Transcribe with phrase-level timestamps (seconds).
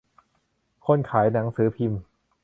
[0.85, 2.01] คนขายหนังสือพิมพ์